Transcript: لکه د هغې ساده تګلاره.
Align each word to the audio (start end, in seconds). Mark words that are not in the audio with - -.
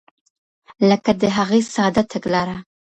لکه 0.89 1.11
د 1.21 1.23
هغې 1.37 1.61
ساده 1.73 2.03
تګلاره. 2.11 2.57